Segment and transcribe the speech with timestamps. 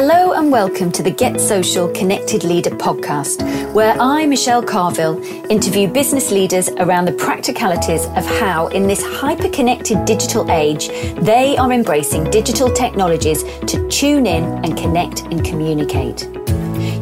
[0.00, 3.42] Hello and welcome to the Get Social Connected Leader podcast,
[3.74, 9.48] where I, Michelle Carvill, interview business leaders around the practicalities of how, in this hyper
[9.48, 16.28] connected digital age, they are embracing digital technologies to tune in and connect and communicate.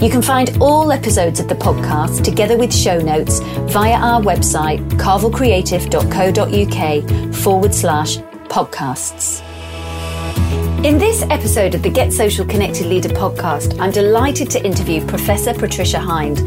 [0.01, 3.41] You can find all episodes of the podcast together with show notes
[3.75, 8.17] via our website, carvillcreative.co.uk forward slash
[8.49, 9.43] podcasts.
[10.85, 15.53] In this episode of the Get Social Connected Leader podcast, I'm delighted to interview Professor
[15.53, 16.39] Patricia Hind.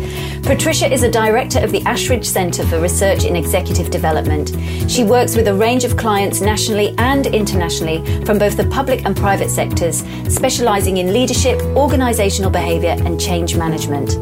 [0.43, 4.49] Patricia is a director of the Ashridge Centre for Research in Executive Development.
[4.89, 9.17] She works with a range of clients nationally and internationally from both the public and
[9.17, 10.03] private sectors,
[10.33, 14.13] specialising in leadership, organisational behaviour, and change management.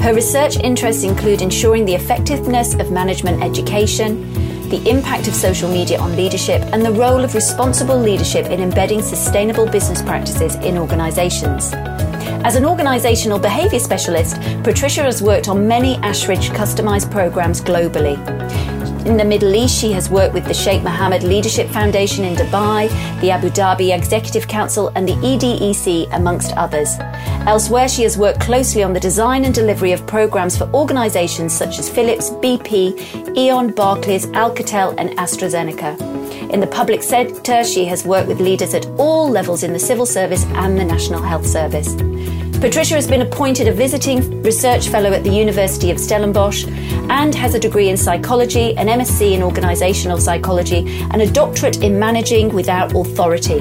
[0.00, 5.98] Her research interests include ensuring the effectiveness of management education, the impact of social media
[5.98, 11.72] on leadership, and the role of responsible leadership in embedding sustainable business practices in organisations.
[12.44, 18.16] As an organisational behaviour specialist, Patricia has worked on many Ashridge customised programmes globally.
[19.06, 22.88] In the Middle East, she has worked with the Sheikh Mohammed Leadership Foundation in Dubai,
[23.20, 26.96] the Abu Dhabi Executive Council, and the EDEC, amongst others.
[27.46, 31.78] Elsewhere, she has worked closely on the design and delivery of programs for organizations such
[31.78, 36.00] as Philips, BP, E.ON, Barclays, Alcatel, and AstraZeneca.
[36.50, 40.06] In the public sector, she has worked with leaders at all levels in the civil
[40.06, 41.94] service and the National Health Service.
[42.60, 46.66] Patricia has been appointed a visiting research fellow at the University of Stellenbosch
[47.10, 51.98] and has a degree in psychology, an MSc in organisational psychology, and a doctorate in
[51.98, 53.58] managing without authority.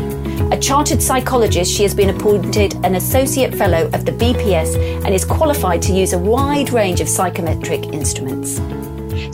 [0.52, 5.26] A chartered psychologist, she has been appointed an associate fellow of the BPS and is
[5.26, 8.56] qualified to use a wide range of psychometric instruments.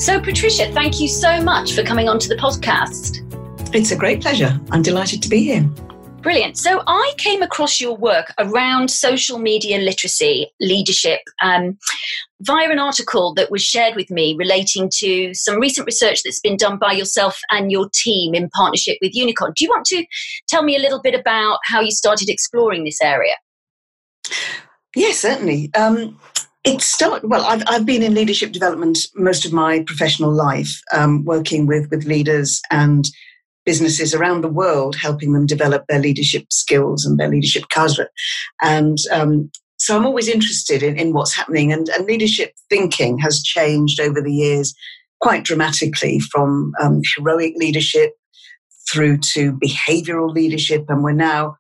[0.04, 3.22] So, Patricia, thank you so much for coming onto the podcast.
[3.76, 4.60] It's a great pleasure.
[4.72, 5.70] I'm delighted to be here.
[6.22, 6.56] Brilliant.
[6.58, 11.80] So I came across your work around social media literacy leadership um,
[12.42, 16.58] via an article that was shared with me relating to some recent research that's been
[16.58, 19.56] done by yourself and your team in partnership with Unicon.
[19.56, 20.06] Do you want to
[20.48, 23.34] tell me a little bit about how you started exploring this area?
[24.96, 25.72] Yes, certainly.
[25.74, 26.20] Um,
[26.64, 27.44] it started well.
[27.46, 32.06] I've, I've been in leadership development most of my professional life, um, working with with
[32.06, 33.10] leaders and
[33.66, 38.06] businesses around the world, helping them develop their leadership skills and their leadership cadre.
[38.62, 41.72] And um, so I'm always interested in, in what's happening.
[41.72, 44.74] And, and, leadership thinking has changed over the years
[45.22, 48.14] quite dramatically from um, heroic leadership
[48.92, 50.86] through to behavioral leadership.
[50.90, 51.58] And we're now,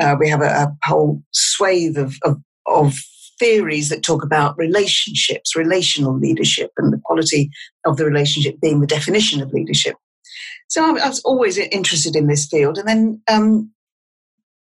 [0.00, 2.94] uh, we have a, a whole swathe of, of, of
[3.38, 7.50] theories that talk about relationships, relational leadership, and the quality
[7.86, 9.96] of the relationship being the definition of leadership.
[10.68, 12.78] So I, I was always interested in this field.
[12.78, 13.72] And then um,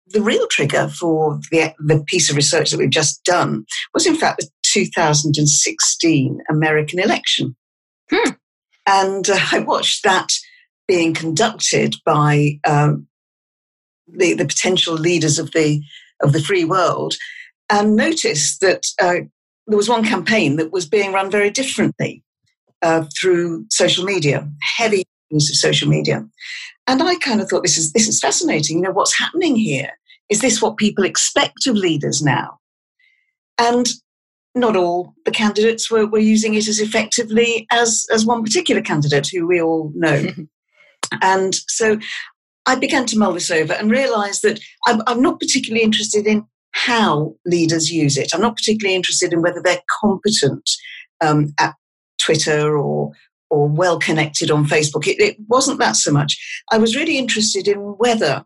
[0.07, 4.15] the real trigger for the, the piece of research that we've just done was, in
[4.15, 7.55] fact, the 2016 American election.
[8.11, 8.31] Hmm.
[8.85, 10.29] And uh, I watched that
[10.87, 13.07] being conducted by um,
[14.07, 15.81] the, the potential leaders of the,
[16.21, 17.15] of the free world
[17.69, 19.21] and noticed that uh,
[19.65, 22.23] there was one campaign that was being run very differently
[22.83, 26.25] uh, through social media, heavy use of social media.
[26.87, 28.77] And I kind of thought this is this is fascinating.
[28.77, 29.89] You know, what's happening here?
[30.29, 32.59] Is this what people expect of leaders now?
[33.57, 33.87] And
[34.55, 39.27] not all the candidates were, were using it as effectively as, as one particular candidate
[39.27, 40.27] who we all know.
[41.21, 41.99] and so
[42.65, 46.45] I began to mull this over and realized that I'm, I'm not particularly interested in
[46.71, 48.31] how leaders use it.
[48.33, 50.69] I'm not particularly interested in whether they're competent
[51.21, 51.75] um, at
[52.19, 53.11] Twitter or
[53.55, 55.07] or well connected on Facebook.
[55.07, 56.37] It, it wasn't that so much.
[56.73, 58.43] I was really interested in whether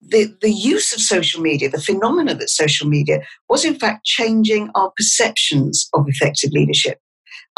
[0.00, 3.20] the, the use of social media, the phenomena that social media
[3.50, 7.00] was in fact changing our perceptions of effective leadership,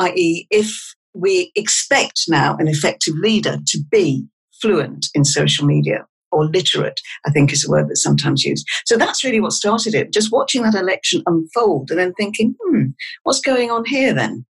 [0.00, 0.76] i.e., if
[1.14, 4.26] we expect now an effective leader to be
[4.60, 8.66] fluent in social media or literate, I think is a word that's sometimes used.
[8.86, 12.86] So that's really what started it, just watching that election unfold and then thinking, hmm,
[13.22, 14.44] what's going on here then?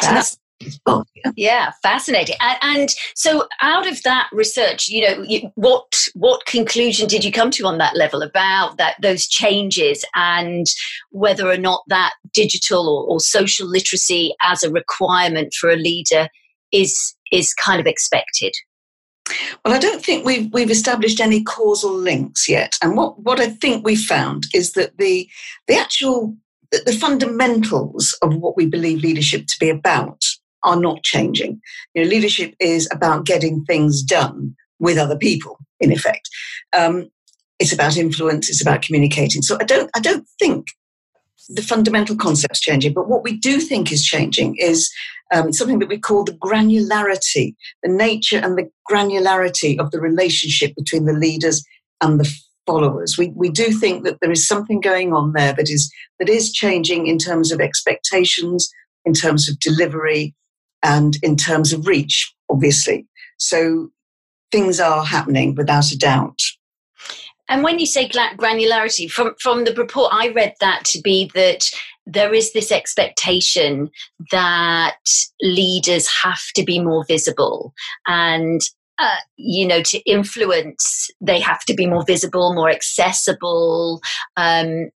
[0.00, 0.38] That's
[0.86, 1.32] Oh, yeah.
[1.36, 2.36] yeah, fascinating.
[2.40, 7.32] And, and, so, out of that research, you know, you, what what conclusion did you
[7.32, 10.66] come to on that level about that those changes and
[11.10, 16.28] whether or not that digital or, or social literacy as a requirement for a leader
[16.72, 18.52] is is kind of expected?
[19.64, 22.74] Well, I don't think we've we've established any causal links yet.
[22.82, 25.28] And what, what I think we've found is that the
[25.66, 26.36] the actual
[26.70, 30.24] the fundamentals of what we believe leadership to be about
[30.64, 31.60] are not changing.
[31.94, 36.28] You know, leadership is about getting things done with other people, in effect.
[36.76, 37.10] Um,
[37.58, 39.42] it's about influence, it's about communicating.
[39.42, 40.66] So I don't, I don't think
[41.48, 44.90] the fundamental concept's changing, but what we do think is changing is
[45.32, 50.74] um, something that we call the granularity, the nature and the granularity of the relationship
[50.76, 51.64] between the leaders
[52.00, 52.30] and the
[52.66, 53.16] followers.
[53.18, 56.52] We, we do think that there is something going on there that is that is
[56.52, 58.70] changing in terms of expectations,
[59.04, 60.34] in terms of delivery,
[60.84, 63.08] and in terms of reach, obviously.
[63.38, 63.90] So
[64.52, 66.38] things are happening without a doubt.
[67.48, 71.70] And when you say granularity, from from the report, I read that to be that
[72.06, 73.90] there is this expectation
[74.30, 74.96] that
[75.42, 77.74] leaders have to be more visible
[78.06, 78.60] and
[78.98, 84.00] uh, you know to influence they have to be more visible more accessible
[84.36, 84.90] um,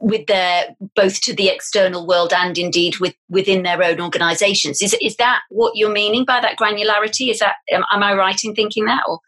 [0.00, 4.80] with their both to the external world and indeed with within their own organizations.
[4.80, 7.30] Is is that what you're meaning by that granularity?
[7.30, 9.18] Is that am, am i right in thinking that or?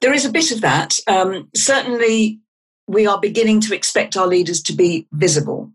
[0.00, 0.96] There is a bit of that.
[1.06, 2.40] Um, certainly
[2.86, 5.72] we are beginning to expect our leaders to be visible.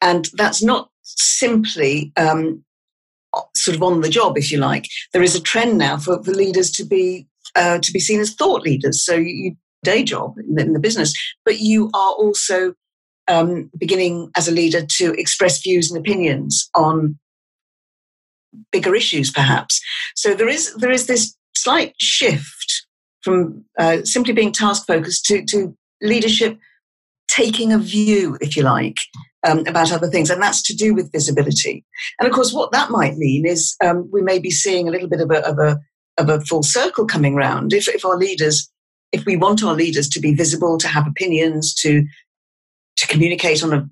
[0.00, 2.64] And that's not simply um,
[3.54, 4.88] sort of on the job if you like.
[5.12, 8.34] There is a trend now for, for leaders to be uh, to be seen as
[8.34, 9.04] thought leaders.
[9.04, 11.12] So you day job the, in the business
[11.44, 12.72] but you are also
[13.28, 17.18] um, beginning as a leader to express views and opinions on
[18.70, 19.80] bigger issues, perhaps.
[20.14, 22.86] So there is there is this slight shift
[23.22, 26.58] from uh, simply being task focused to, to leadership
[27.28, 28.98] taking a view, if you like,
[29.46, 31.84] um, about other things, and that's to do with visibility.
[32.18, 35.08] And of course, what that might mean is um, we may be seeing a little
[35.08, 35.80] bit of a, of a
[36.18, 37.72] of a full circle coming round.
[37.72, 38.70] If if our leaders,
[39.12, 42.04] if we want our leaders to be visible, to have opinions, to
[42.96, 43.88] to communicate on a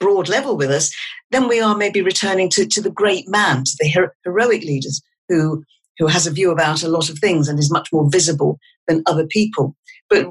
[0.00, 0.94] broad level with us,
[1.30, 5.02] then we are maybe returning to, to the great man, to the hero, heroic leaders
[5.28, 5.64] who,
[5.98, 9.02] who has a view about a lot of things and is much more visible than
[9.06, 9.74] other people.
[10.08, 10.26] But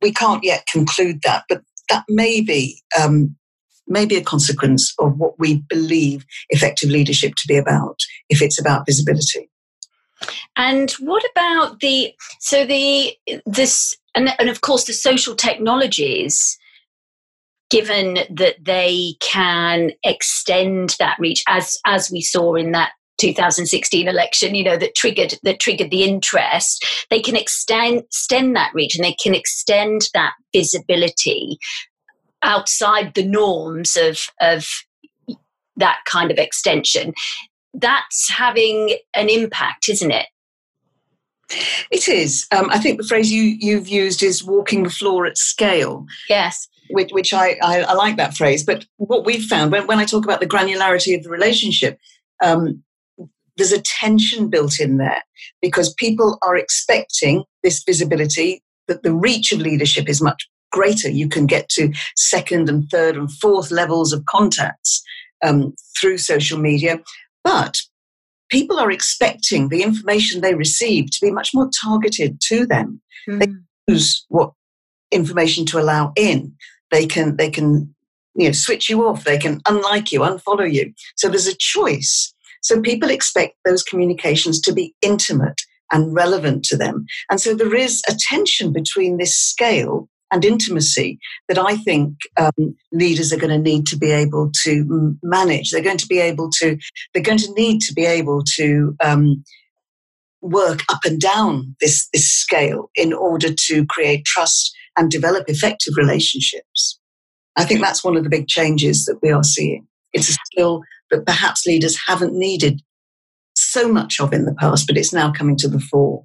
[0.00, 1.44] we can't yet conclude that.
[1.48, 3.36] But that may be, um,
[3.86, 7.98] may be a consequence of what we believe effective leadership to be about,
[8.28, 9.50] if it's about visibility.
[10.56, 13.14] And what about the so the
[13.44, 16.58] this and, and of course the social technologies
[17.74, 24.54] given that they can extend that reach as as we saw in that 2016 election,
[24.54, 29.04] you know, that triggered that triggered the interest, they can extend extend that reach and
[29.04, 31.58] they can extend that visibility
[32.42, 34.68] outside the norms of of
[35.76, 37.12] that kind of extension.
[37.72, 40.26] That's having an impact, isn't it?
[41.90, 42.46] It is.
[42.56, 46.06] Um, I think the phrase you, you've used is walking the floor at scale.
[46.28, 48.64] Yes which, which I, I, I, like that phrase.
[48.64, 51.98] But what we've found when, when I talk about the granularity of the relationship,
[52.42, 52.82] um,
[53.56, 55.22] there's a tension built in there
[55.62, 61.08] because people are expecting this visibility, that the reach of leadership is much greater.
[61.08, 65.02] You can get to second and third and fourth levels of contacts
[65.44, 67.00] um, through social media.
[67.44, 67.76] But
[68.50, 73.00] people are expecting the information they receive to be much more targeted to them.
[73.28, 73.38] Mm.
[73.38, 73.46] They
[73.88, 74.52] choose what
[75.10, 76.54] information to allow in.
[76.94, 77.92] They can they can
[78.36, 79.24] you know switch you off.
[79.24, 80.92] They can unlike you, unfollow you.
[81.16, 82.32] So there's a choice.
[82.62, 85.60] So people expect those communications to be intimate
[85.90, 87.04] and relevant to them.
[87.28, 92.76] And so there is a tension between this scale and intimacy that I think um,
[92.92, 95.70] leaders are going to need to be able to manage.
[95.70, 96.78] They're going to be able to,
[97.12, 99.44] they're going to need to be able to um,
[100.40, 105.94] work up and down this, this scale in order to create trust and develop effective
[105.96, 106.98] relationships.
[107.56, 109.86] I think that's one of the big changes that we are seeing.
[110.12, 112.80] It's a skill that perhaps leaders haven't needed
[113.54, 116.24] so much of in the past, but it's now coming to the fore.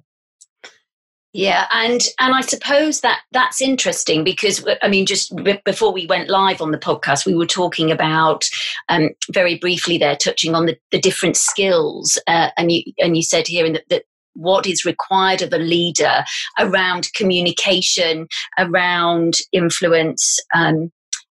[1.32, 6.06] Yeah, and and I suppose that that's interesting because I mean, just b- before we
[6.06, 8.48] went live on the podcast, we were talking about
[8.88, 13.22] um, very briefly there, touching on the, the different skills, uh, and you and you
[13.22, 14.02] said here in the, that
[14.40, 16.24] what is required of a leader
[16.58, 18.26] around communication,
[18.58, 20.90] around influence, um,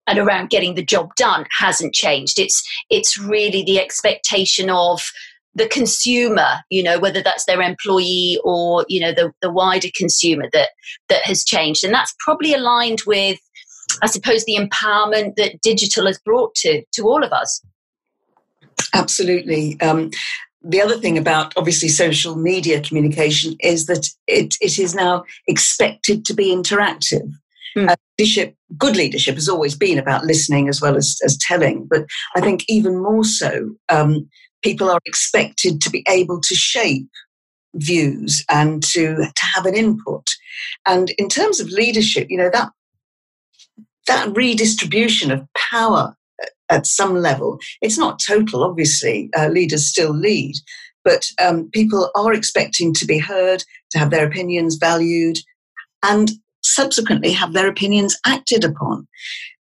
[0.06, 2.38] and around getting the job done hasn't changed.
[2.38, 5.02] It's it's really the expectation of
[5.54, 10.48] the consumer, you know, whether that's their employee or you know the the wider consumer
[10.52, 10.70] that
[11.08, 13.38] that has changed, and that's probably aligned with,
[14.02, 17.62] I suppose, the empowerment that digital has brought to to all of us.
[18.92, 19.80] Absolutely.
[19.80, 20.10] Um,
[20.68, 26.25] the other thing about obviously social media communication is that it, it is now expected
[26.25, 27.30] to be interactive.
[27.76, 27.90] Mm.
[27.90, 32.06] Uh, leadership, good leadership has always been about listening as well as, as telling, but
[32.35, 34.28] I think even more so, um,
[34.62, 37.08] people are expected to be able to shape
[37.75, 40.26] views and to, to have an input.
[40.87, 42.70] And in terms of leadership, you know, that
[44.06, 46.16] that redistribution of power
[46.68, 50.54] at some level, it's not total, obviously, uh, leaders still lead,
[51.04, 55.38] but um, people are expecting to be heard, to have their opinions valued,
[56.02, 56.32] and
[56.62, 59.06] subsequently have their opinions acted upon.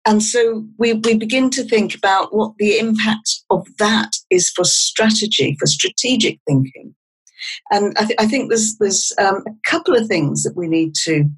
[0.04, 4.64] And so we, we begin to think about what the impact of that is for
[4.64, 6.94] strategy, for strategic thinking.
[7.70, 10.94] And I, th- I think there's, there's um, a couple of things that we need
[11.04, 11.28] to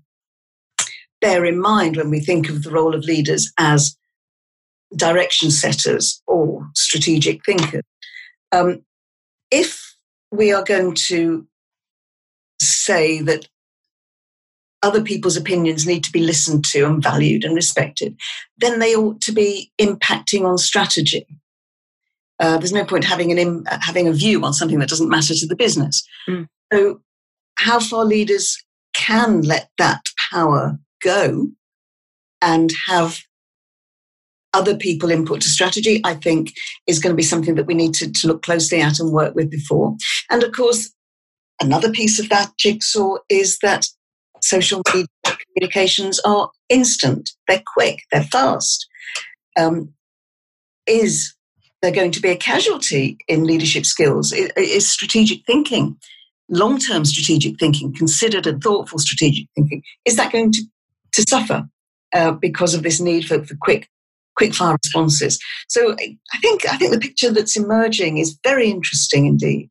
[1.21, 3.97] bear in mind when we think of the role of leaders as
[4.97, 7.83] direction setters or strategic thinkers.
[8.53, 8.85] Um,
[9.51, 9.95] if
[10.31, 11.47] we are going to
[12.61, 13.49] say that
[14.83, 18.17] other people's opinions need to be listened to and valued and respected,
[18.59, 21.27] then they ought to be impacting on strategy.
[22.39, 25.35] Uh, there's no point having an Im- having a view on something that doesn't matter
[25.35, 26.03] to the business.
[26.27, 26.49] Mm.
[26.73, 27.03] So,
[27.57, 28.57] how far leaders
[28.95, 30.01] can let that
[30.33, 31.49] power go
[32.41, 33.21] and have
[34.53, 36.53] other people input to strategy, I think
[36.87, 39.35] is going to be something that we need to, to look closely at and work
[39.35, 39.97] with before.
[40.31, 40.93] And of course,
[41.61, 43.87] another piece of that jigsaw is that
[44.43, 48.87] social media communications are instant, they're quick, they're fast.
[49.59, 49.93] Um,
[50.87, 51.35] is
[51.83, 54.33] there going to be a casualty in leadership skills?
[54.33, 55.97] Is strategic thinking,
[56.49, 60.63] long term strategic thinking, considered and thoughtful strategic thinking, is that going to,
[61.13, 61.69] to suffer
[62.15, 63.89] uh, because of this need for, for quick
[64.41, 65.39] quick fire responses.
[65.69, 69.69] So I think I think the picture that's emerging is very interesting indeed.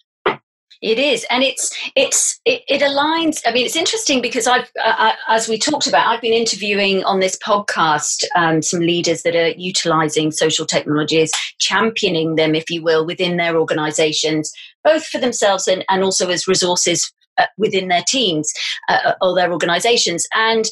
[0.81, 3.41] It is, and it's it's it, it aligns.
[3.45, 7.19] I mean, it's interesting because I've, uh, as we talked about, I've been interviewing on
[7.19, 13.05] this podcast um, some leaders that are utilizing social technologies, championing them, if you will,
[13.05, 14.53] within their organizations,
[14.85, 18.49] both for themselves and, and also as resources uh, within their teams
[18.87, 20.25] uh, uh or their organizations.
[20.33, 20.63] And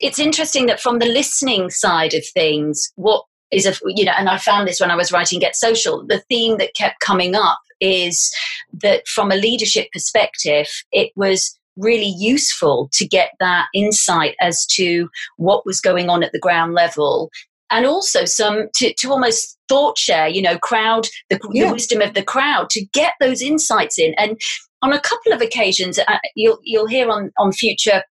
[0.00, 4.28] it's interesting that from the listening side of things, what is a you know and
[4.28, 7.58] i found this when i was writing get social the theme that kept coming up
[7.80, 8.32] is
[8.72, 15.08] that from a leadership perspective it was really useful to get that insight as to
[15.36, 17.30] what was going on at the ground level
[17.70, 21.66] and also some to, to almost thought share you know crowd the, yeah.
[21.66, 24.38] the wisdom of the crowd to get those insights in and
[24.82, 28.02] on a couple of occasions uh, you'll you'll hear on on future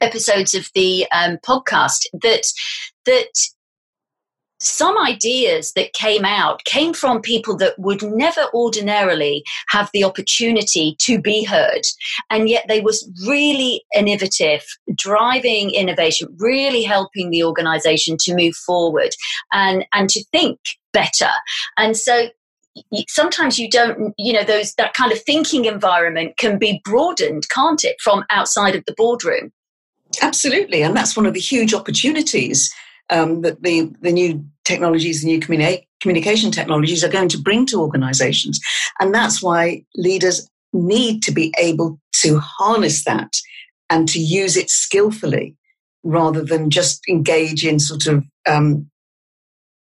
[0.00, 2.46] episodes of the um, podcast that
[3.06, 3.28] that
[4.64, 10.96] some ideas that came out came from people that would never ordinarily have the opportunity
[11.00, 11.82] to be heard
[12.30, 19.10] and yet they was really innovative driving innovation really helping the organization to move forward
[19.52, 20.58] and and to think
[20.92, 21.30] better.
[21.76, 22.28] And so
[23.08, 27.84] sometimes you don't you know those that kind of thinking environment can be broadened can't
[27.84, 29.52] it from outside of the boardroom?
[30.22, 32.72] Absolutely and that's one of the huge opportunities
[33.10, 37.66] um, that the, the new technologies, the new communi- communication technologies are going to bring
[37.66, 38.60] to organizations.
[39.00, 43.32] And that's why leaders need to be able to harness that
[43.90, 45.56] and to use it skillfully
[46.02, 48.90] rather than just engage in sort of um,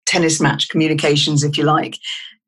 [0.05, 1.97] tennis match communications, if you like,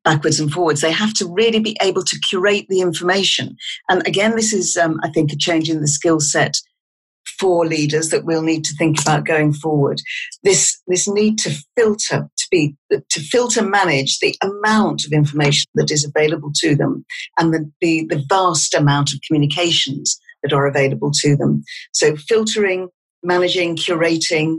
[0.04, 0.80] backwards and forwards.
[0.80, 3.56] They have to really be able to curate the information.
[3.88, 6.56] And again, this is, um, I think, a change in the skill set
[7.40, 10.00] for leaders that we'll need to think about going forward.
[10.44, 15.90] This this need to filter to be to filter manage the amount of information that
[15.90, 17.04] is available to them
[17.38, 21.62] and the, the, the vast amount of communications that are available to them.
[21.92, 22.88] So filtering,
[23.22, 24.58] managing, curating,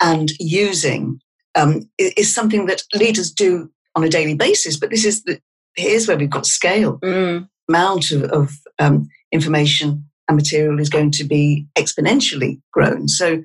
[0.00, 1.20] and using
[1.54, 4.78] um, is something that leaders do on a daily basis.
[4.78, 5.38] But this is the
[5.76, 6.98] here's where we've got scale.
[6.98, 7.48] Mm.
[7.68, 13.08] Amount of, of um, information and material is going to be exponentially grown.
[13.08, 13.42] So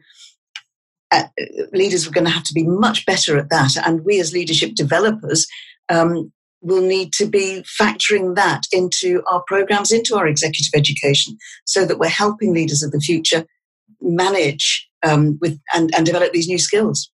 [1.12, 1.24] uh,
[1.72, 3.77] leaders are going to have to be much better at that.
[3.86, 5.48] And we as leadership developers
[5.89, 6.31] um,
[6.62, 12.00] will need to be factoring that into our programs, into our executive education, so that
[12.00, 13.46] we're helping leaders of the future
[14.01, 17.10] manage um, with and, and develop these new skills.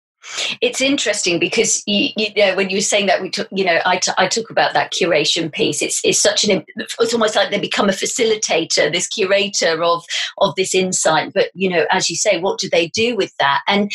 [0.62, 3.80] It's interesting because you, you, know when you were saying that we took you know
[3.86, 5.82] I, t- I talk about that curation piece.
[5.82, 10.04] It's it's such an it's almost like they become a facilitator, this curator of
[10.38, 11.34] of this insight.
[11.34, 13.62] But you know, as you say, what do they do with that?
[13.68, 13.92] And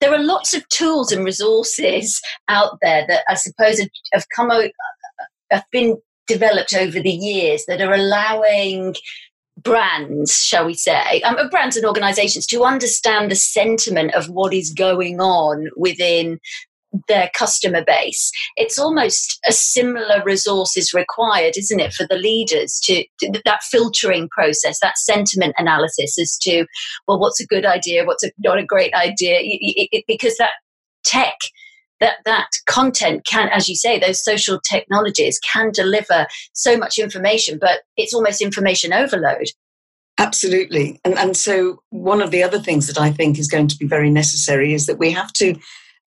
[0.00, 3.78] there are lots of tools and resources out there that I suppose
[4.12, 4.50] have, come
[5.50, 5.96] have been
[6.26, 8.94] developed over the years that are allowing
[9.58, 14.72] brands, shall we say, um, brands and organizations to understand the sentiment of what is
[14.72, 16.38] going on within
[17.08, 22.80] their customer base, it's almost a similar resource is required, isn't it, for the leaders
[22.84, 26.66] to, to that filtering process, that sentiment analysis as to,
[27.08, 30.52] well, what's a good idea, what's a, not a great idea, it, it, because that
[31.04, 31.36] tech
[32.02, 37.58] that that content can as you say those social technologies can deliver so much information
[37.60, 39.46] but it's almost information overload.
[40.18, 41.00] Absolutely.
[41.04, 43.86] And and so one of the other things that i think is going to be
[43.86, 45.54] very necessary is that we have to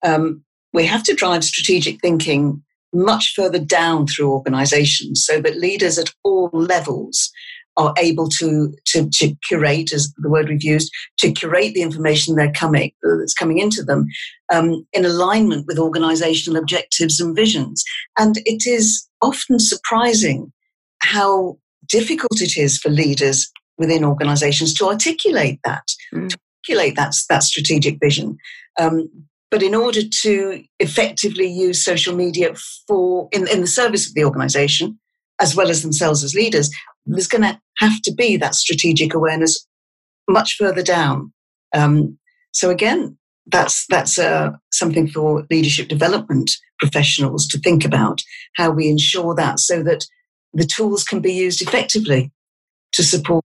[0.04, 2.62] um, we have to drive strategic thinking
[2.92, 7.25] much further down through organizations so that leaders at all levels
[7.76, 12.34] are able to, to, to curate, as the word we've used, to curate the information
[12.34, 14.06] they're coming, that's coming into them
[14.52, 17.84] um, in alignment with organizational objectives and visions.
[18.18, 20.52] And it is often surprising
[21.00, 26.28] how difficult it is for leaders within organizations to articulate that, mm.
[26.28, 28.38] to articulate that, that strategic vision.
[28.80, 29.08] Um,
[29.50, 32.54] but in order to effectively use social media
[32.88, 34.98] for in, in the service of the organization,
[35.40, 36.70] as well as themselves as leaders,
[37.04, 39.66] there's going to have to be that strategic awareness
[40.28, 41.32] much further down.
[41.74, 42.18] Um,
[42.52, 43.16] so again,
[43.46, 48.20] that's that's uh, something for leadership development professionals to think about
[48.56, 50.06] how we ensure that so that
[50.52, 52.32] the tools can be used effectively
[52.92, 53.44] to support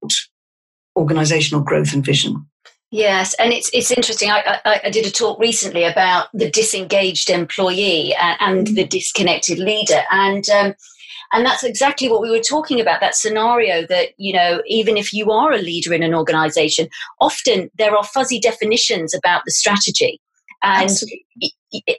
[0.95, 2.45] organizational growth and vision.
[2.89, 4.31] Yes, and it's it's interesting.
[4.31, 10.01] I, I, I, did a talk recently about the disengaged employee and, the disconnected leader,
[10.10, 10.74] and um,
[11.33, 15.13] and that's exactly what we were talking about that scenario that, you know, even if
[15.13, 16.88] you are a leader in an organization,
[17.19, 20.19] often there are fuzzy definitions about the strategy.
[20.63, 20.91] And,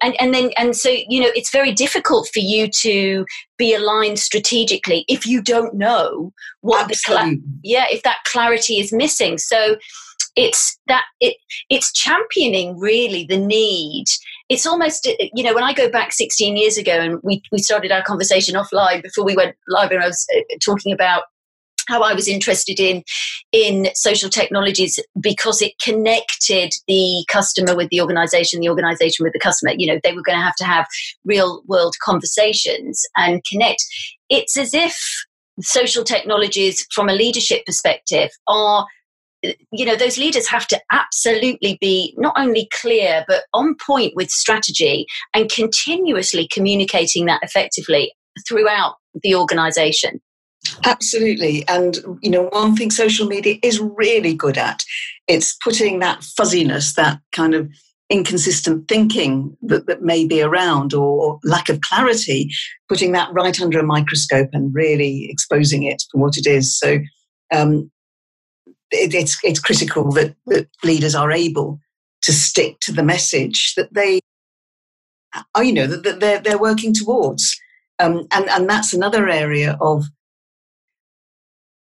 [0.02, 3.24] and and then and so you know it's very difficult for you to
[3.58, 7.36] be aligned strategically if you don't know what Absolutely.
[7.36, 9.76] the yeah if that clarity is missing so
[10.36, 11.36] it's that it
[11.70, 14.04] it's championing really the need
[14.52, 17.90] it's almost you know when i go back 16 years ago and we, we started
[17.90, 21.24] our conversation offline before we went live and i was uh, talking about
[21.88, 23.02] how I was interested in
[23.50, 29.40] in social technologies because it connected the customer with the organization, the organization with the
[29.40, 29.72] customer.
[29.76, 30.86] You know, they were going to have to have
[31.24, 33.84] real world conversations and connect.
[34.28, 34.96] It's as if
[35.60, 38.86] social technologies, from a leadership perspective, are
[39.42, 44.30] you know those leaders have to absolutely be not only clear but on point with
[44.30, 48.12] strategy and continuously communicating that effectively
[48.48, 50.20] throughout the organization.
[50.84, 51.66] Absolutely.
[51.68, 54.82] And you know one thing social media is really good at
[55.28, 57.68] it's putting that fuzziness that kind of
[58.10, 62.50] inconsistent thinking that, that may be around or lack of clarity
[62.88, 66.78] putting that right under a microscope and really exposing it for what it is.
[66.78, 66.98] So
[67.54, 67.90] um,
[68.92, 71.80] it, it's it's critical that, that leaders are able
[72.22, 74.20] to stick to the message that they
[75.54, 77.58] are, you know that, that they're they're working towards.
[77.98, 80.04] Um, and and that's another area of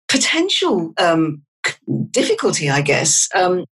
[0.07, 1.43] potential um,
[2.11, 3.27] difficulty i guess.
[3.33, 3.65] Um,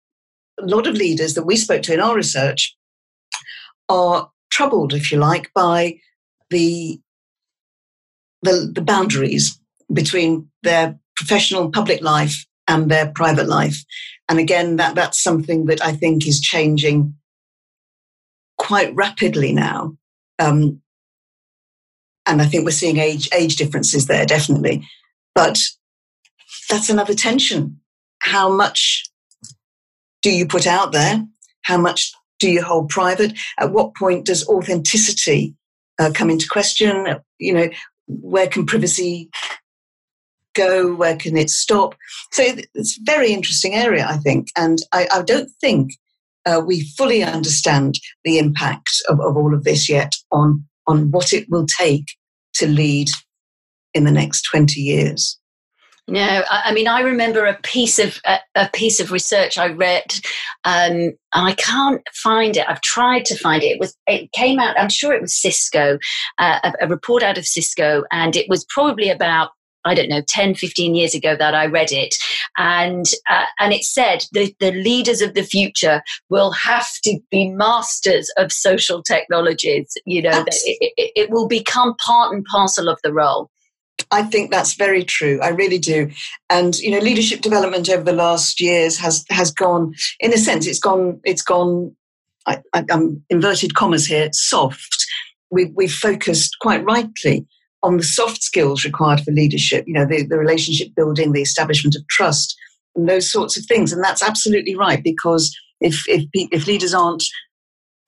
[0.61, 2.77] a lot of leaders that we spoke to in our research
[3.88, 5.99] are troubled if you like by
[6.51, 7.01] the
[8.42, 9.61] the, the boundaries
[9.92, 13.85] between their professional public life and their private life.
[14.29, 17.14] And again, that, that's something that I think is changing
[18.59, 19.96] quite rapidly now.
[20.38, 20.81] Um,
[22.26, 24.87] and I think we're seeing age age differences there, definitely.
[25.35, 25.59] But
[26.68, 27.81] that's another tension.
[28.18, 29.05] How much
[30.22, 31.24] do you put out there?
[31.62, 33.33] How much do you hold private?
[33.59, 35.55] At what point does authenticity
[35.98, 37.07] uh, come into question?
[37.38, 37.68] You know,
[38.09, 39.31] where can privacy
[40.56, 40.94] go?
[40.94, 41.94] Where can it stop?
[42.32, 42.42] So
[42.74, 44.48] it's a very interesting area, I think.
[44.56, 45.92] And I, I don't think
[46.46, 51.32] uh, we fully understand the impact of, of all of this yet on, on what
[51.32, 52.06] it will take
[52.54, 53.08] to lead
[53.94, 55.38] in the next 20 years.
[56.08, 60.14] No, I, mean I remember a piece of a, a piece of research I read,
[60.62, 62.64] um, and I can't find it.
[62.68, 63.72] I've tried to find it.
[63.72, 64.78] It was it came out.
[64.78, 65.98] I'm sure it was Cisco,
[66.38, 69.50] uh, a, a report out of Cisco, and it was probably about
[69.87, 72.14] I don't know, 10, 15 years ago that I read it.
[72.59, 77.51] And, uh, and it said the, the leaders of the future will have to be
[77.51, 79.96] masters of social technologies.
[80.05, 83.51] You know, it, it, it will become part and parcel of the role.
[84.11, 85.40] I think that's very true.
[85.42, 86.11] I really do.
[86.51, 90.66] And you know, leadership development over the last years has has gone, in a sense,
[90.66, 91.18] it's gone.
[91.25, 91.96] It's gone.
[92.46, 94.29] I, am inverted commas here.
[94.33, 95.07] Soft.
[95.51, 97.46] We, we've focused quite rightly
[97.87, 101.94] on the soft skills required for leadership, you know, the, the relationship building, the establishment
[101.94, 102.57] of trust,
[102.96, 103.92] and those sorts of things.
[103.92, 107.22] And that's absolutely right because if, if, if leaders aren't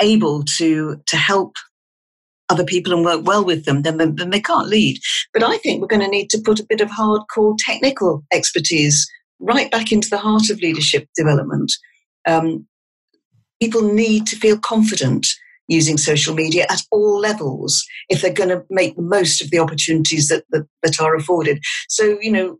[0.01, 1.55] able to, to help
[2.49, 4.99] other people and work well with them, then, then they can't lead.
[5.33, 9.09] But I think we're going to need to put a bit of hardcore technical expertise
[9.38, 11.73] right back into the heart of leadership development.
[12.27, 12.67] Um,
[13.62, 15.29] people need to feel confident
[15.68, 19.59] using social media at all levels if they're going to make the most of the
[19.59, 21.61] opportunities that, that, that are afforded.
[21.88, 22.59] So, you know,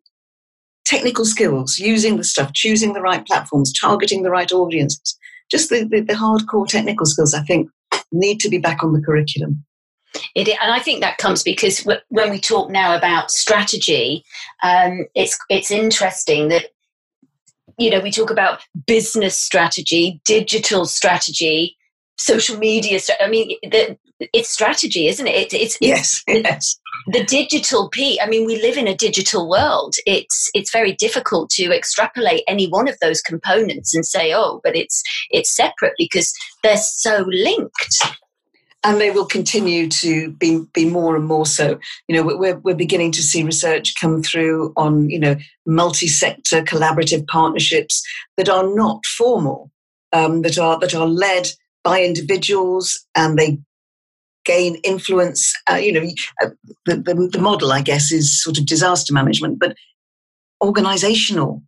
[0.87, 5.18] technical skills, using the stuff, choosing the right platforms, targeting the right audiences,
[5.51, 7.68] just the, the, the hardcore technical skills, I think,
[8.12, 9.64] need to be back on the curriculum.
[10.35, 14.25] It, and I think that comes because when we talk now about strategy,
[14.62, 16.66] um, it's it's interesting that
[17.79, 21.77] you know we talk about business strategy, digital strategy,
[22.19, 23.01] social media.
[23.21, 23.97] I mean, the,
[24.33, 25.55] it's strategy, isn't it?
[25.55, 26.79] it's yes, the, yes.
[27.13, 28.21] The digital p.
[28.21, 29.95] I mean, we live in a digital world.
[30.05, 34.77] It's it's very difficult to extrapolate any one of those components and say, oh, but
[34.77, 37.99] it's it's separate because they're so linked.
[38.85, 41.79] And they will continue to be be more and more so.
[42.09, 47.27] You know, we're we're beginning to see research come through on you know multi-sector collaborative
[47.29, 48.03] partnerships
[48.37, 49.71] that are not formal,
[50.13, 51.51] um, that are that are led
[51.88, 53.59] by individuals and they
[54.44, 55.55] gain influence.
[55.70, 56.07] Uh, you know,
[56.42, 56.51] uh,
[56.85, 59.74] the, the, the model, I guess, is sort of disaster management, but
[60.62, 61.62] organizational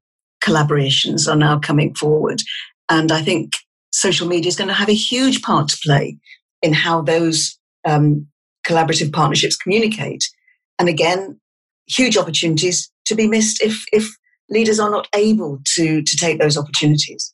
[0.45, 2.43] collaborations are now coming forward.
[2.91, 3.53] And I think
[3.93, 6.19] social media is going to have a huge part to play
[6.61, 8.27] in how those um,
[8.67, 10.23] collaborative partnerships communicate.
[10.79, 11.41] And again,
[11.87, 14.07] huge opportunities to be missed if, if
[14.51, 17.33] leaders are not able to, to take those opportunities.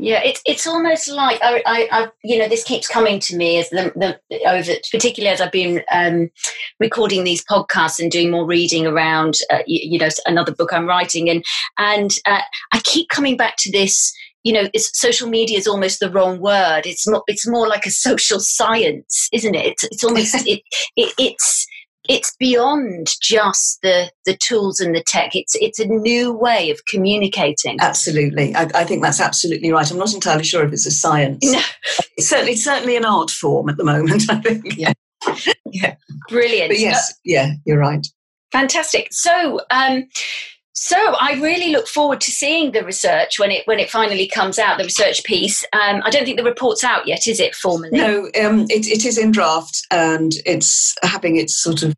[0.00, 3.58] Yeah, it's it's almost like I, I, I, you know, this keeps coming to me
[3.58, 6.30] as the, the over, particularly as I've been um,
[6.78, 10.86] recording these podcasts and doing more reading around, uh, you, you, know, another book I'm
[10.86, 11.44] writing, and
[11.78, 14.12] and uh, I keep coming back to this.
[14.44, 16.82] You know, social media is almost the wrong word.
[16.86, 19.66] It's more, it's more like a social science, isn't it?
[19.66, 20.62] It's, it's almost it,
[20.96, 21.66] it, it's
[22.08, 25.36] it's beyond just the the tools and the tech.
[25.36, 27.78] It's it's a new way of communicating.
[27.80, 29.90] Absolutely, I, I think that's absolutely right.
[29.90, 31.44] I'm not entirely sure if it's a science.
[31.44, 31.60] No.
[32.16, 34.30] It's certainly certainly an art form at the moment.
[34.30, 34.64] I think.
[34.78, 34.92] Yeah.
[35.72, 35.96] yeah.
[36.28, 36.70] Brilliant.
[36.70, 38.06] But yes, yeah, you're right.
[38.52, 39.08] Fantastic.
[39.10, 39.60] So.
[39.70, 40.04] Um,
[40.80, 44.60] so I really look forward to seeing the research when it when it finally comes
[44.60, 44.78] out.
[44.78, 45.64] The research piece.
[45.72, 47.98] Um, I don't think the report's out yet, is it formally?
[47.98, 51.96] No, um, it, it is in draft and it's having its sort of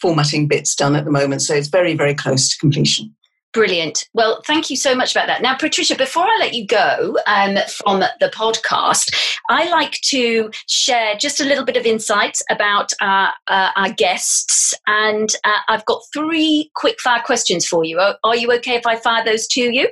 [0.00, 1.40] formatting bits done at the moment.
[1.42, 3.14] So it's very very close to completion.
[3.56, 4.06] Brilliant.
[4.12, 5.40] Well, thank you so much about that.
[5.40, 11.14] Now, Patricia, before I let you go um, from the podcast, I like to share
[11.16, 14.74] just a little bit of insights about uh, uh, our guests.
[14.86, 17.98] And uh, I've got three quick fire questions for you.
[17.98, 19.88] Are, are you okay if I fire those to you?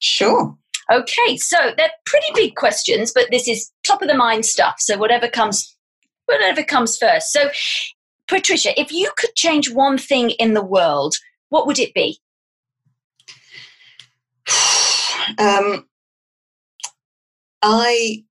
[0.00, 0.56] Sure.
[0.92, 4.80] Okay, so they're pretty big questions, but this is top of the mind stuff.
[4.80, 5.76] So whatever comes,
[6.24, 7.32] whatever comes first.
[7.32, 7.50] So,
[8.26, 11.14] Patricia, if you could change one thing in the world,
[11.50, 12.18] what would it be?
[15.38, 15.86] Um,
[17.62, 18.24] I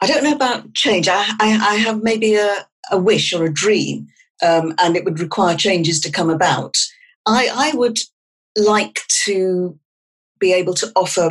[0.00, 1.08] I don't know about change.
[1.08, 4.06] I, I, I have maybe a, a, wish or a dream,
[4.42, 6.74] um, and it would require changes to come about.
[7.26, 7.98] I, I would
[8.56, 9.78] like to
[10.38, 11.30] be able to offer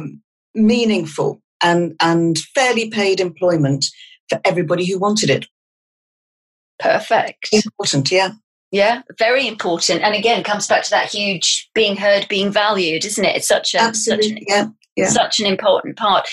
[0.53, 3.85] meaningful and, and fairly paid employment
[4.29, 5.47] for everybody who wanted it.
[6.79, 7.49] Perfect.
[7.51, 8.33] Important, yeah.
[8.71, 10.03] Yeah, very important.
[10.03, 13.35] And again, comes back to that huge being heard, being valued, isn't it?
[13.35, 15.09] It's such a Absolutely, such an, yeah, yeah.
[15.09, 16.27] such an important part.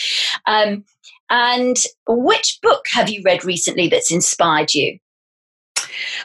[0.47, 0.85] Um,
[1.31, 4.99] and which book have you read recently that's inspired you?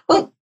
[0.09, 0.33] Well,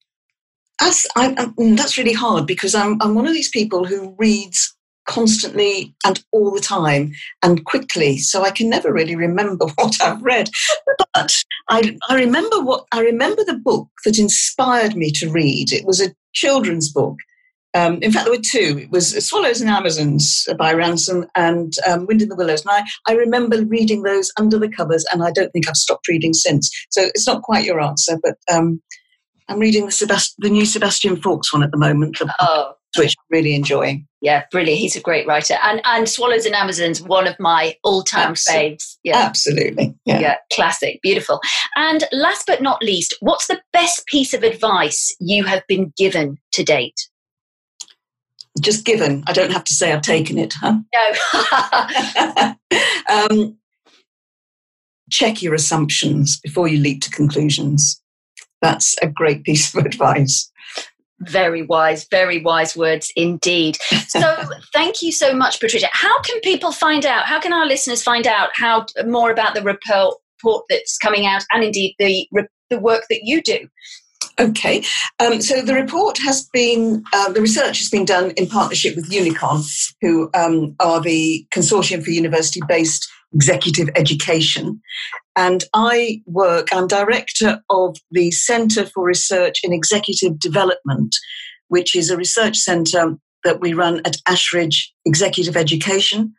[0.79, 4.75] that's, I, mm, that's really hard because I'm, I'm one of these people who reads
[5.10, 8.19] constantly and all the time and quickly.
[8.19, 10.50] So I can never really remember what I've read.
[11.13, 11.36] But
[11.69, 15.74] I, I remember what I remember the book that inspired me to read.
[15.74, 17.17] It was a children's book.
[17.76, 18.80] Um, in fact, there were two.
[18.80, 22.65] It was Swallows and Amazons by Ransome and um, Wind in the Willows.
[22.65, 26.08] And I, I remember reading those under the covers, and I don't think I've stopped
[26.08, 26.72] reading since.
[26.89, 28.82] So it's not quite your answer, but um,
[29.50, 32.17] I'm reading the, Sebast- the new Sebastian Faulks one at the moment.
[32.39, 34.08] Oh, which I'm really enjoying.
[34.21, 34.80] Yeah, brilliant.
[34.80, 35.56] He's a great writer.
[35.63, 38.69] And and Swallows and Amazons, one of my all-time Absolutely.
[38.71, 38.97] faves.
[39.04, 39.17] Yeah.
[39.17, 39.95] Absolutely.
[40.06, 40.19] Yeah.
[40.19, 40.99] yeah, classic.
[41.02, 41.39] Beautiful.
[41.75, 46.38] And last but not least, what's the best piece of advice you have been given
[46.54, 47.08] to date?
[48.60, 49.23] Just given.
[49.28, 50.80] I don't have to say I've taken it, huh?
[52.34, 52.56] No.
[53.10, 53.58] um,
[55.10, 58.02] check your assumptions before you leap to conclusions.
[58.62, 60.52] That's a great piece of advice.
[61.21, 63.77] Very wise, very wise words indeed.
[64.08, 65.88] So, thank you so much, Patricia.
[65.91, 67.25] How can people find out?
[67.25, 71.63] How can our listeners find out how more about the report that's coming out, and
[71.63, 72.27] indeed the
[72.69, 73.67] the work that you do.
[74.39, 74.84] Okay,
[75.19, 79.12] um, so the report has been, uh, the research has been done in partnership with
[79.12, 79.65] Unicon,
[80.01, 84.82] who um, are the Consortium for University Based Executive Education.
[85.36, 91.15] And I work, I'm director of the Centre for Research in Executive Development,
[91.68, 96.34] which is a research centre that we run at Ashridge Executive Education,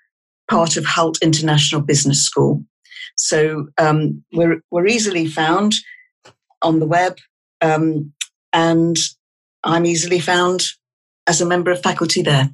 [0.51, 2.65] part of Hult International Business School.
[3.17, 5.75] So um, we're, we're easily found
[6.63, 7.19] on the web
[7.61, 8.13] um,
[8.53, 8.97] and
[9.65, 10.63] I'm easily found
[11.27, 12.51] as a member of faculty there.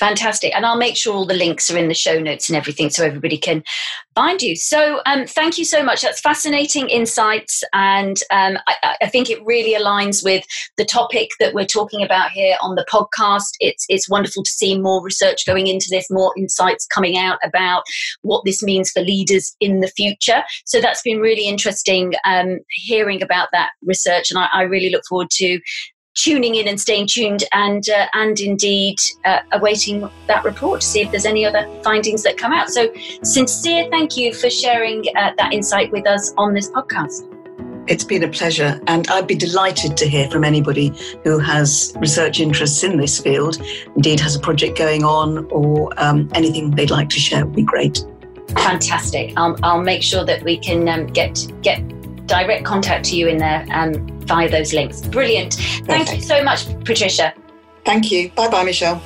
[0.00, 0.54] Fantastic.
[0.54, 3.04] And I'll make sure all the links are in the show notes and everything so
[3.04, 3.62] everybody can
[4.14, 4.56] find you.
[4.56, 6.02] So um, thank you so much.
[6.02, 7.62] That's fascinating insights.
[7.72, 10.44] And um, I, I, think it really aligns with
[10.76, 13.50] the topic that we're talking about here on the podcast.
[13.60, 17.82] It's, it's wonderful to see more research going into this, more insights coming out about
[18.22, 20.42] what this means for leaders in the future.
[20.64, 24.30] So that's been really interesting um, hearing about that research.
[24.30, 25.60] And I, I really look forward to
[26.14, 31.00] tuning in and staying tuned and uh, and indeed uh, awaiting that report to see
[31.00, 32.70] if there's any other findings that come out.
[32.70, 37.30] So sincere thank you for sharing uh, that insight with us on this podcast.
[37.86, 40.90] It's been a pleasure and i'd be delighted to hear from anybody
[41.22, 43.60] who has research interests in this field
[43.94, 47.62] indeed has a project going on or um, anything they'd like to share would be
[47.62, 48.02] great.
[48.56, 49.32] Fantastic.
[49.36, 51.82] I'll, I'll make sure that we can um, get get
[52.26, 55.00] direct contact to you in there um, via those links.
[55.00, 55.54] Brilliant.
[55.86, 57.34] Thank you so much, Patricia.
[57.84, 58.30] Thank you.
[58.30, 59.02] Bye bye, Michelle.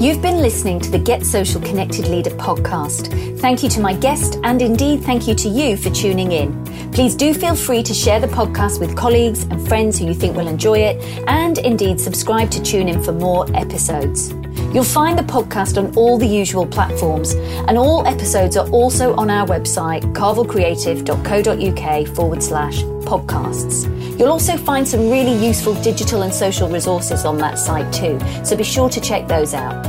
[0.00, 3.38] You've been listening to the Get Social Connected Leader podcast.
[3.40, 6.62] Thank you to my guest, and indeed thank you to you for tuning in.
[6.92, 10.36] Please do feel free to share the podcast with colleagues and friends who you think
[10.36, 14.34] will enjoy it, and indeed subscribe to tune in for more episodes.
[14.74, 17.34] You'll find the podcast on all the usual platforms,
[17.68, 24.18] and all episodes are also on our website, carvillcreative.co.uk forward slash podcasts.
[24.18, 28.56] You'll also find some really useful digital and social resources on that site too, so
[28.56, 29.84] be sure to check those out.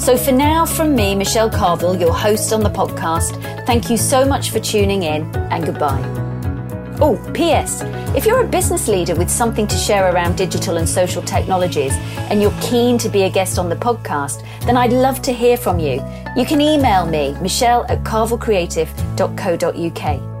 [0.00, 4.24] So for now, from me, Michelle Carvill, your host on the podcast, thank you so
[4.24, 6.23] much for tuning in and goodbye.
[7.00, 7.82] Oh, P.S.
[8.16, 11.92] If you're a business leader with something to share around digital and social technologies
[12.30, 15.56] and you're keen to be a guest on the podcast, then I'd love to hear
[15.56, 16.00] from you.
[16.36, 20.33] You can email me, michelle at carvillcreative.co.uk.